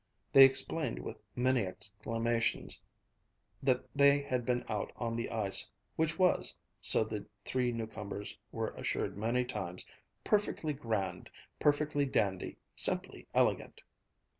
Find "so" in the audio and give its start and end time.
6.81-7.03